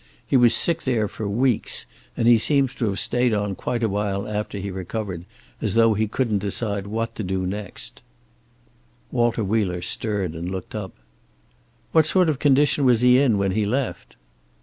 [0.25, 1.85] He was sick there for weeks,
[2.17, 5.25] and he seems to have stayed on quite a while after he recovered,
[5.61, 8.01] as though he couldn't decide what to do next."
[9.11, 10.95] Walter Wheeler stirred and looked up.
[11.91, 14.15] "What sort of condition was he in when he left?"